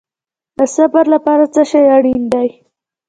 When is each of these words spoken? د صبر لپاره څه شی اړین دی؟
د 0.57 0.59
صبر 0.75 1.05
لپاره 1.13 1.43
څه 1.53 1.61
شی 1.71 1.83
اړین 1.95 2.21
دی؟ 2.33 2.49